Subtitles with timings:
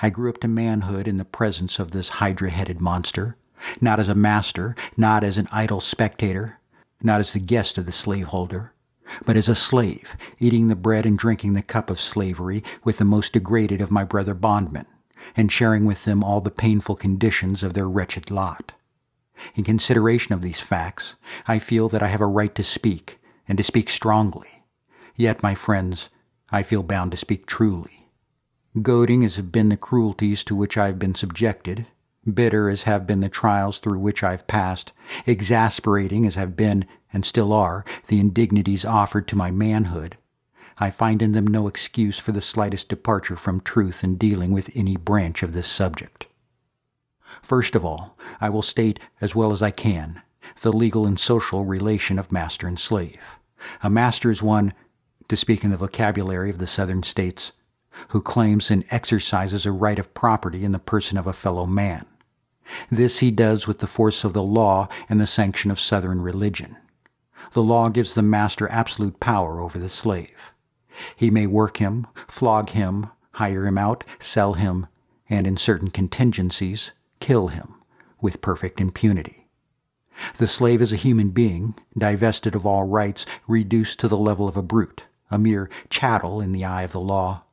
[0.00, 3.36] I grew up to manhood in the presence of this hydra headed monster,
[3.80, 6.60] not as a master, not as an idle spectator,
[7.02, 8.72] not as the guest of the slaveholder,
[9.24, 13.04] but as a slave, eating the bread and drinking the cup of slavery with the
[13.04, 14.86] most degraded of my brother bondmen,
[15.36, 18.72] and sharing with them all the painful conditions of their wretched lot.
[19.54, 21.14] In consideration of these facts,
[21.46, 24.64] I feel that I have a right to speak, and to speak strongly.
[25.14, 26.10] Yet, my friends,
[26.50, 28.08] I feel bound to speak truly.
[28.82, 31.86] Goading as have been the cruelties to which I have been subjected,
[32.32, 34.92] bitter as have been the trials through which I have passed,
[35.26, 40.16] exasperating as have been, and still are, the indignities offered to my manhood,
[40.80, 44.70] I find in them no excuse for the slightest departure from truth in dealing with
[44.76, 46.26] any branch of this subject.
[47.42, 50.22] First of all, I will state as well as I can
[50.62, 53.38] the legal and social relation of master and slave.
[53.82, 54.72] A master is one,
[55.28, 57.52] to speak in the vocabulary of the Southern states,
[58.08, 62.06] who claims and exercises a right of property in the person of a fellow man.
[62.90, 66.76] This he does with the force of the law and the sanction of Southern religion.
[67.52, 70.52] The law gives the master absolute power over the slave.
[71.14, 74.86] He may work him, flog him, hire him out, sell him,
[75.28, 77.74] and in certain contingencies, kill him
[78.20, 79.46] with perfect impunity.
[80.38, 84.56] The slave is a human being, divested of all rights, reduced to the level of
[84.56, 87.44] a brute, a mere chattel in the eye of the law,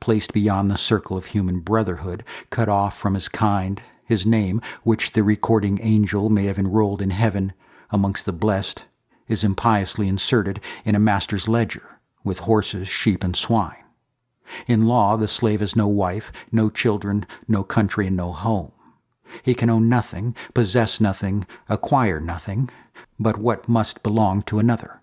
[0.00, 5.12] placed beyond the circle of human brotherhood, cut off from his kind, his name, which
[5.12, 7.52] the recording angel may have enrolled in heaven
[7.90, 8.84] amongst the blessed,
[9.30, 13.84] is impiously inserted in a master's ledger, with horses, sheep, and swine.
[14.66, 18.72] In law, the slave has no wife, no children, no country, and no home.
[19.44, 22.68] He can own nothing, possess nothing, acquire nothing,
[23.18, 25.00] but what must belong to another.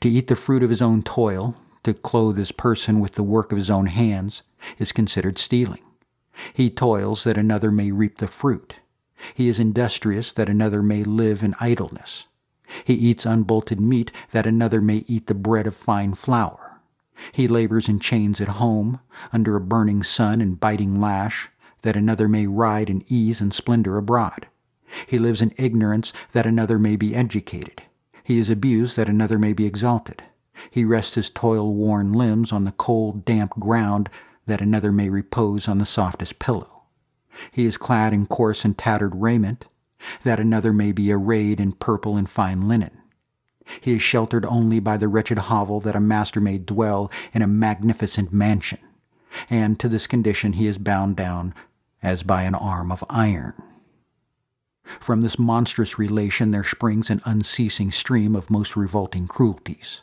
[0.00, 1.54] To eat the fruit of his own toil,
[1.84, 4.42] to clothe his person with the work of his own hands,
[4.78, 5.82] is considered stealing.
[6.52, 8.74] He toils that another may reap the fruit.
[9.34, 12.26] He is industrious that another may live in idleness.
[12.84, 16.80] He eats unbolted meat that another may eat the bread of fine flour.
[17.32, 19.00] He labors in chains at home,
[19.32, 21.48] under a burning sun and biting lash,
[21.82, 24.48] that another may ride in ease and splendor abroad.
[25.06, 27.82] He lives in ignorance that another may be educated.
[28.22, 30.22] He is abused that another may be exalted.
[30.70, 34.08] He rests his toil worn limbs on the cold, damp ground
[34.46, 36.82] that another may repose on the softest pillow.
[37.50, 39.66] He is clad in coarse and tattered raiment
[40.22, 42.96] that another may be arrayed in purple and fine linen.
[43.80, 47.46] He is sheltered only by the wretched hovel that a master may dwell in a
[47.46, 48.80] magnificent mansion,
[49.48, 51.54] and to this condition he is bound down
[52.02, 53.54] as by an arm of iron.
[55.00, 60.02] From this monstrous relation there springs an unceasing stream of most revolting cruelties.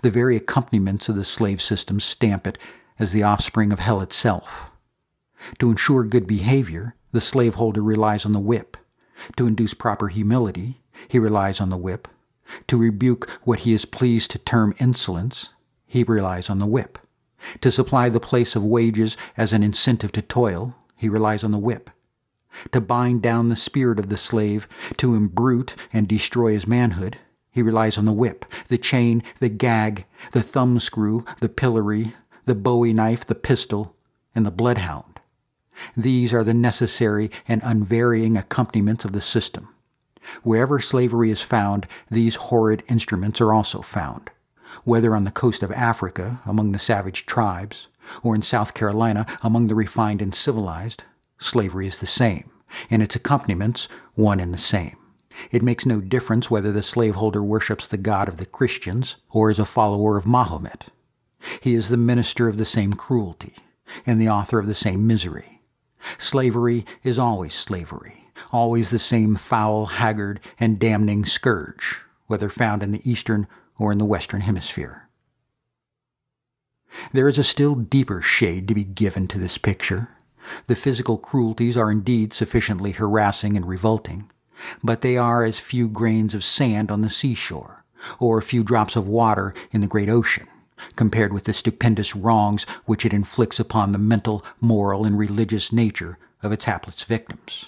[0.00, 2.58] The very accompaniments of the slave system stamp it
[2.98, 4.70] as the offspring of hell itself.
[5.58, 8.76] To ensure good behavior, the slaveholder relies on the whip.
[9.36, 12.08] To induce proper humility, he relies on the whip.
[12.68, 15.50] To rebuke what he is pleased to term insolence,
[15.86, 16.98] he relies on the whip.
[17.60, 21.58] To supply the place of wages as an incentive to toil, he relies on the
[21.58, 21.90] whip.
[22.72, 24.66] To bind down the spirit of the slave,
[24.96, 27.18] to imbrute and destroy his manhood,
[27.50, 32.92] he relies on the whip, the chain, the gag, the thumbscrew, the pillory, the bowie
[32.92, 33.94] knife, the pistol,
[34.34, 35.07] and the bloodhound.
[35.96, 39.74] These are the necessary and unvarying accompaniments of the system.
[40.42, 44.30] Wherever slavery is found, these horrid instruments are also found.
[44.84, 47.88] Whether on the coast of Africa, among the savage tribes,
[48.22, 51.04] or in South Carolina among the refined and civilized,
[51.38, 52.50] slavery is the same.
[52.90, 54.96] and its accompaniments one and the same.
[55.50, 59.58] It makes no difference whether the slaveholder worships the God of the Christians or is
[59.58, 60.86] a follower of Mahomet.
[61.60, 63.54] He is the minister of the same cruelty
[64.04, 65.57] and the author of the same misery.
[66.16, 72.92] Slavery is always slavery, always the same foul, haggard, and damning scourge, whether found in
[72.92, 73.46] the Eastern
[73.78, 75.08] or in the Western Hemisphere.
[77.12, 80.08] There is a still deeper shade to be given to this picture.
[80.66, 84.30] The physical cruelties are indeed sufficiently harassing and revolting,
[84.82, 87.84] but they are as few grains of sand on the seashore,
[88.18, 90.48] or a few drops of water in the great ocean,
[90.96, 96.18] compared with the stupendous wrongs which it inflicts upon the mental, moral, and religious nature
[96.42, 97.66] of its hapless victims.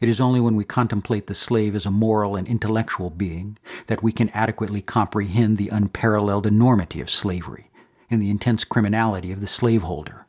[0.00, 4.02] It is only when we contemplate the slave as a moral and intellectual being that
[4.02, 7.70] we can adequately comprehend the unparalleled enormity of slavery
[8.10, 10.26] and the intense criminality of the slaveholder.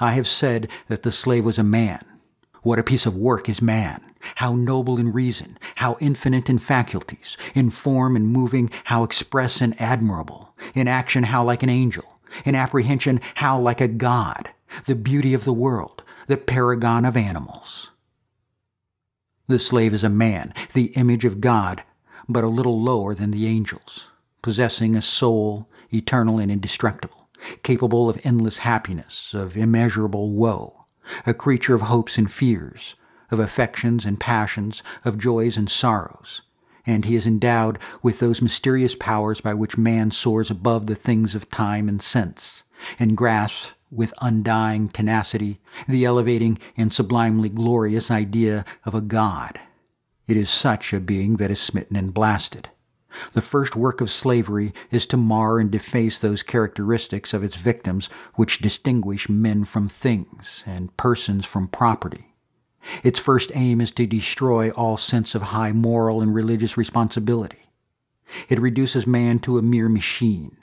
[0.00, 2.04] I have said that the slave was a man.
[2.64, 4.00] What a piece of work is man!
[4.36, 9.78] How noble in reason, how infinite in faculties, in form and moving, how express and
[9.78, 14.48] admirable, in action, how like an angel, in apprehension, how like a god,
[14.86, 17.90] the beauty of the world, the paragon of animals.
[19.46, 21.84] The slave is a man, the image of God,
[22.30, 24.08] but a little lower than the angels,
[24.40, 27.28] possessing a soul eternal and indestructible,
[27.62, 30.83] capable of endless happiness, of immeasurable woe,
[31.26, 32.94] a creature of hopes and fears,
[33.30, 36.42] of affections and passions, of joys and sorrows,
[36.86, 41.34] and he is endowed with those mysterious powers by which man soars above the things
[41.34, 42.62] of time and sense,
[42.98, 49.60] and grasps with undying tenacity the elevating and sublimely glorious idea of a God.
[50.26, 52.70] It is such a being that is smitten and blasted.
[53.32, 58.08] The first work of slavery is to mar and deface those characteristics of its victims
[58.34, 62.34] which distinguish men from things and persons from property.
[63.02, 67.70] Its first aim is to destroy all sense of high moral and religious responsibility.
[68.48, 70.56] It reduces man to a mere machine.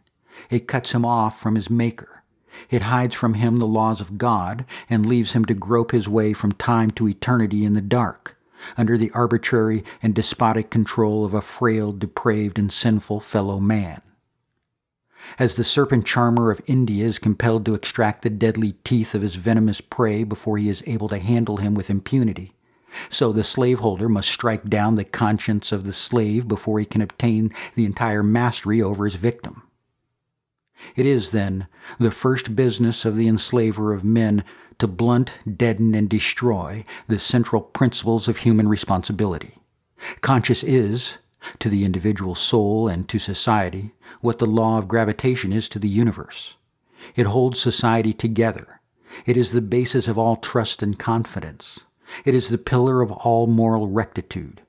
[0.49, 2.23] It cuts him off from his Maker.
[2.69, 6.33] It hides from him the laws of God and leaves him to grope his way
[6.33, 8.37] from time to eternity in the dark,
[8.77, 14.01] under the arbitrary and despotic control of a frail, depraved, and sinful fellow man.
[15.37, 19.35] As the serpent charmer of India is compelled to extract the deadly teeth of his
[19.35, 22.53] venomous prey before he is able to handle him with impunity,
[23.09, 27.53] so the slaveholder must strike down the conscience of the slave before he can obtain
[27.75, 29.63] the entire mastery over his victim.
[30.95, 31.67] It is, then,
[31.99, 34.43] the first business of the enslaver of men
[34.81, 39.59] to blunt, deaden, and destroy the central principles of human responsibility.
[40.21, 41.19] Conscious is,
[41.59, 43.91] to the individual soul and to society,
[44.21, 46.55] what the law of gravitation is to the universe.
[47.15, 48.81] It holds society together.
[49.27, 51.81] It is the basis of all trust and confidence.
[52.25, 54.61] It is the pillar of all moral rectitude.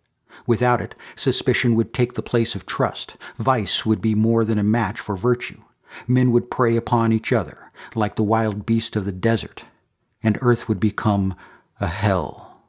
[0.47, 3.17] Without it, suspicion would take the place of trust.
[3.39, 5.63] Vice would be more than a match for virtue.
[6.07, 9.65] Men would prey upon each other, like the wild beast of the desert,
[10.23, 11.35] and earth would become
[11.81, 12.63] a hell.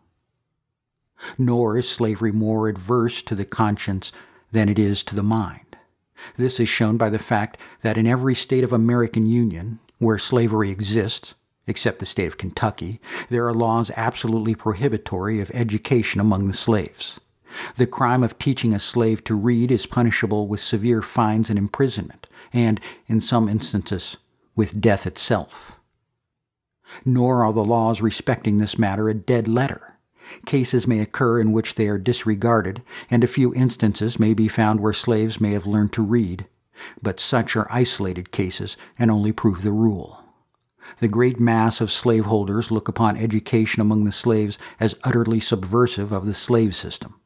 [1.38, 4.12] Nor is slavery more adverse to the conscience
[4.52, 5.78] than it is to the mind.
[6.38, 10.70] This is shown by the fact that in every state of American Union where slavery
[10.70, 11.34] exists,
[11.66, 17.20] except the state of Kentucky, there are laws absolutely prohibitory of education among the slaves.
[17.78, 22.28] The crime of teaching a slave to read is punishable with severe fines and imprisonment,
[22.52, 24.18] and, in some instances,
[24.56, 25.80] with death itself.
[27.06, 29.98] Nor are the laws respecting this matter a dead letter.
[30.46, 34.80] Cases may occur in which they are disregarded, and a few instances may be found
[34.80, 36.48] where slaves may have learned to read,
[37.02, 40.24] but such are isolated cases and only prove the rule.
[41.00, 46.26] The great mass of slaveholders look upon education among the slaves as utterly subversive of
[46.26, 47.20] the slave system.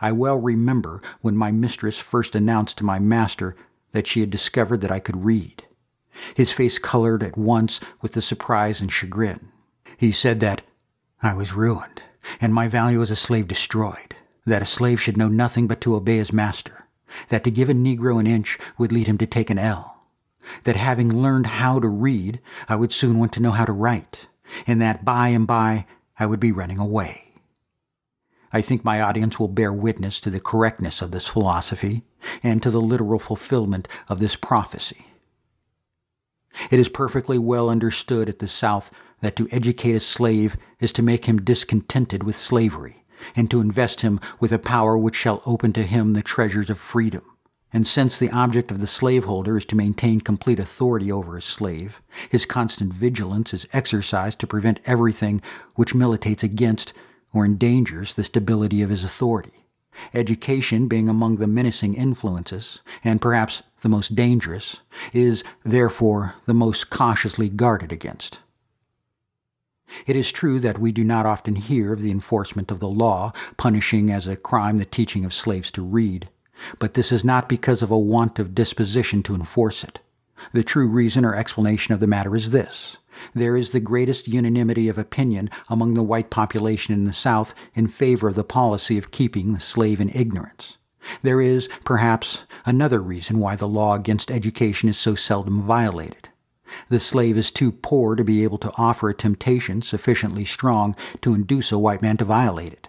[0.00, 3.56] I well remember when my mistress first announced to my master
[3.92, 5.64] that she had discovered that I could read.
[6.34, 9.50] His face colored at once with the surprise and chagrin.
[9.96, 10.62] He said that
[11.22, 12.02] I was ruined,
[12.40, 14.14] and my value as a slave destroyed,
[14.44, 16.86] that a slave should know nothing but to obey his master,
[17.28, 20.06] that to give a Negro an inch would lead him to take an ell,
[20.64, 24.26] that having learned how to read, I would soon want to know how to write,
[24.66, 25.86] and that by and by
[26.18, 27.32] I would be running away.
[28.52, 32.02] I think my audience will bear witness to the correctness of this philosophy
[32.42, 35.06] and to the literal fulfillment of this prophecy.
[36.70, 41.02] It is perfectly well understood at the South that to educate a slave is to
[41.02, 43.04] make him discontented with slavery,
[43.36, 46.78] and to invest him with a power which shall open to him the treasures of
[46.78, 47.22] freedom.
[47.72, 52.02] And since the object of the slaveholder is to maintain complete authority over his slave,
[52.28, 55.40] his constant vigilance is exercised to prevent everything
[55.74, 56.92] which militates against
[57.32, 59.61] or endangers the stability of his authority.
[60.14, 64.80] Education, being among the menacing influences, and perhaps the most dangerous,
[65.12, 68.40] is therefore the most cautiously guarded against.
[70.06, 73.32] It is true that we do not often hear of the enforcement of the law
[73.56, 76.28] punishing as a crime the teaching of slaves to read,
[76.78, 80.00] but this is not because of a want of disposition to enforce it.
[80.52, 82.96] The true reason or explanation of the matter is this
[83.34, 87.88] there is the greatest unanimity of opinion among the white population in the South in
[87.88, 90.78] favor of the policy of keeping the slave in ignorance.
[91.22, 96.28] There is, perhaps, another reason why the law against education is so seldom violated.
[96.88, 101.34] The slave is too poor to be able to offer a temptation sufficiently strong to
[101.34, 102.88] induce a white man to violate it.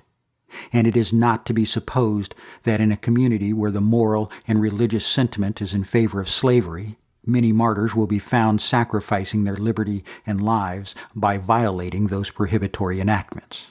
[0.71, 4.61] And it is not to be supposed that in a community where the moral and
[4.61, 10.03] religious sentiment is in favor of slavery, many martyrs will be found sacrificing their liberty
[10.25, 13.67] and lives by violating those prohibitory enactments.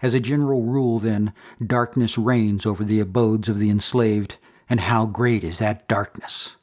[0.00, 1.32] As a general rule, then,
[1.64, 4.36] darkness reigns over the abodes of the enslaved,
[4.70, 6.56] and how great is that darkness!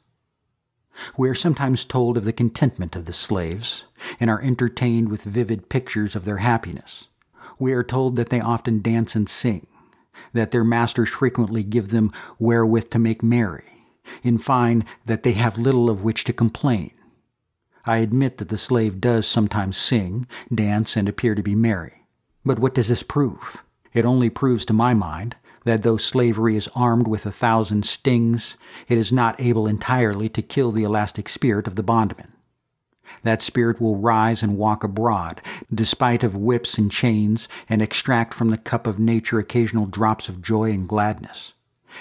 [1.16, 3.84] We are sometimes told of the contentment of the slaves,
[4.18, 7.08] and are entertained with vivid pictures of their happiness.
[7.58, 9.66] We are told that they often dance and sing,
[10.32, 13.79] that their masters frequently give them wherewith to make merry,
[14.22, 16.92] in fine, that they have little of which to complain.
[17.86, 22.06] I admit that the slave does sometimes sing, dance, and appear to be merry.
[22.44, 23.62] But what does this prove?
[23.92, 28.56] It only proves to my mind that though slavery is armed with a thousand stings,
[28.88, 32.32] it is not able entirely to kill the elastic spirit of the bondman.
[33.24, 35.42] That spirit will rise and walk abroad,
[35.74, 40.40] despite of whips and chains, and extract from the cup of nature occasional drops of
[40.40, 41.52] joy and gladness.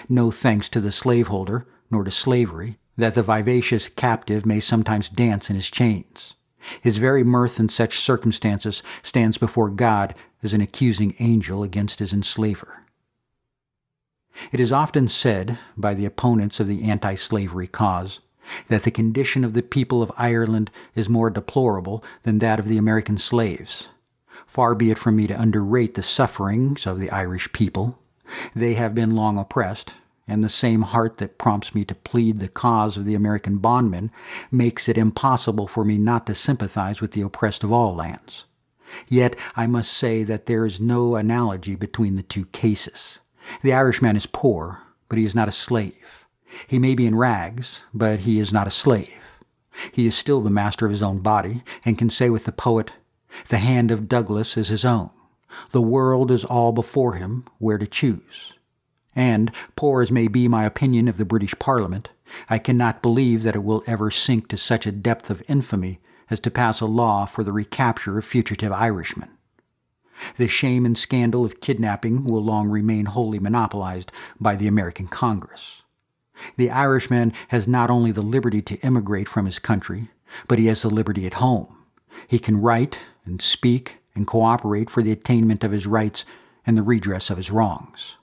[0.07, 5.49] No thanks to the slaveholder, nor to slavery, that the vivacious captive may sometimes dance
[5.49, 6.35] in his chains.
[6.81, 12.13] His very mirth in such circumstances stands before God as an accusing angel against his
[12.13, 12.83] enslaver.
[14.51, 18.19] It is often said by the opponents of the anti slavery cause
[18.67, 22.77] that the condition of the people of Ireland is more deplorable than that of the
[22.77, 23.87] American slaves.
[24.45, 27.99] Far be it from me to underrate the sufferings of the Irish people.
[28.55, 29.95] They have been long oppressed,
[30.29, 34.11] and the same heart that prompts me to plead the cause of the American bondman
[34.51, 38.45] makes it impossible for me not to sympathize with the oppressed of all lands.
[39.07, 43.19] Yet I must say that there is no analogy between the two cases.
[43.61, 46.25] The Irishman is poor, but he is not a slave.
[46.67, 49.19] He may be in rags, but he is not a slave.
[49.91, 52.91] He is still the master of his own body, and can say with the poet,
[53.49, 55.11] The hand of Douglas is his own.
[55.71, 58.53] The world is all before him, where to choose.
[59.19, 62.07] And, poor as may be my opinion of the British Parliament,
[62.49, 65.99] I cannot believe that it will ever sink to such a depth of infamy
[66.29, 69.27] as to pass a law for the recapture of fugitive Irishmen.
[70.37, 75.83] The shame and scandal of kidnapping will long remain wholly monopolized by the American Congress.
[76.55, 80.07] The Irishman has not only the liberty to emigrate from his country,
[80.47, 81.75] but he has the liberty at home.
[82.25, 86.23] He can write and speak and cooperate for the attainment of his rights
[86.65, 88.15] and the redress of his wrongs.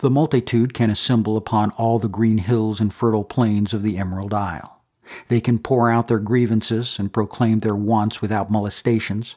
[0.00, 4.34] The multitude can assemble upon all the green hills and fertile plains of the Emerald
[4.34, 4.82] Isle.
[5.28, 9.36] They can pour out their grievances and proclaim their wants without molestations,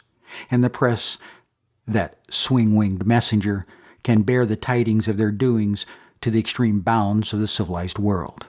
[0.50, 1.18] and the press,
[1.88, 3.66] that swing winged messenger,
[4.04, 5.86] can bear the tidings of their doings
[6.22, 8.48] to the extreme bounds of the civilized world.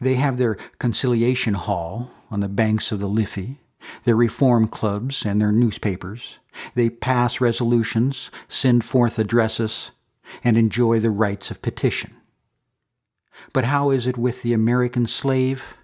[0.00, 3.60] They have their conciliation hall on the banks of the Liffey,
[4.04, 6.38] their reform clubs, and their newspapers.
[6.74, 9.92] They pass resolutions, send forth addresses,
[10.42, 12.14] and enjoy the rights of petition.
[13.52, 15.76] But how is it with the American slave?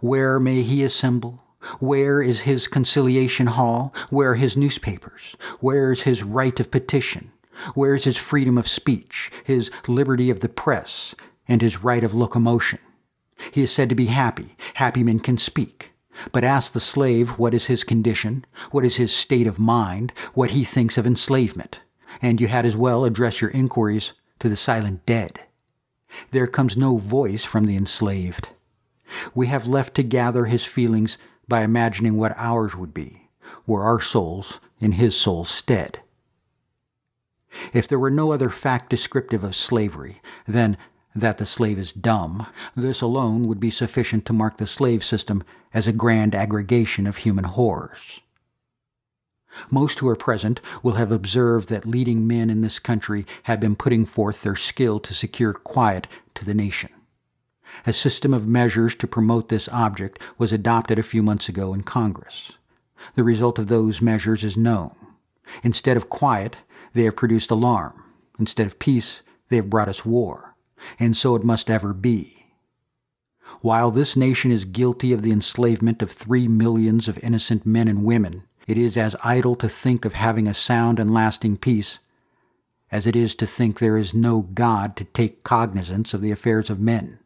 [0.00, 1.42] Where may he assemble?
[1.78, 3.94] Where is his conciliation hall?
[4.10, 5.36] Where his newspapers?
[5.60, 7.32] Where is his right of petition?
[7.74, 11.14] Where is his freedom of speech, his liberty of the press,
[11.48, 12.80] and his right of locomotion?
[13.50, 14.56] He is said to be happy.
[14.74, 15.92] Happy men can speak.
[16.32, 20.52] But ask the slave what is his condition, what is his state of mind, what
[20.52, 21.80] he thinks of enslavement
[22.22, 25.44] and you had as well address your inquiries to the silent dead.
[26.30, 28.48] There comes no voice from the enslaved.
[29.34, 31.18] We have left to gather his feelings
[31.48, 33.28] by imagining what ours would be,
[33.66, 36.00] were our souls in his soul's stead.
[37.72, 40.76] If there were no other fact descriptive of slavery than
[41.14, 45.42] that the slave is dumb, this alone would be sufficient to mark the slave system
[45.72, 48.20] as a grand aggregation of human horrors.
[49.70, 53.76] Most who are present will have observed that leading men in this country have been
[53.76, 56.90] putting forth their skill to secure quiet to the nation.
[57.86, 61.82] A system of measures to promote this object was adopted a few months ago in
[61.82, 62.52] Congress.
[63.14, 64.94] The result of those measures is known.
[65.62, 66.58] Instead of quiet,
[66.96, 68.02] They have produced alarm.
[68.38, 69.20] Instead of peace,
[69.50, 70.56] they have brought us war.
[70.98, 72.46] And so it must ever be.
[73.60, 78.02] While this nation is guilty of the enslavement of three millions of innocent men and
[78.02, 81.98] women, it is as idle to think of having a sound and lasting peace
[82.90, 86.70] as it is to think there is no God to take cognizance of the affairs
[86.70, 87.18] of men.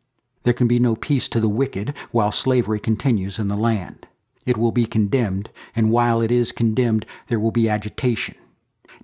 [0.42, 4.06] There can be no peace to the wicked while slavery continues in the land.
[4.46, 8.36] It will be condemned, and while it is condemned, there will be agitation.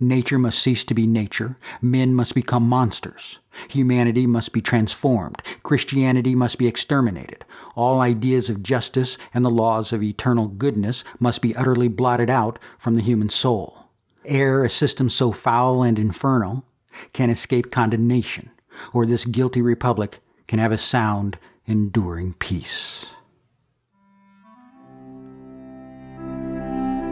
[0.01, 1.59] Nature must cease to be nature.
[1.81, 3.39] Men must become monsters.
[3.71, 5.43] Humanity must be transformed.
[5.63, 7.45] Christianity must be exterminated.
[7.75, 12.59] All ideas of justice and the laws of eternal goodness must be utterly blotted out
[12.79, 13.87] from the human soul.
[14.25, 16.65] Ere a system so foul and infernal
[17.13, 18.51] can escape condemnation,
[18.93, 23.07] or this guilty republic can have a sound, enduring peace.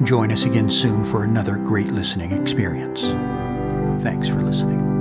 [0.05, 3.03] Join us again soon for another great listening experience.
[4.03, 4.96] Thanks for listening.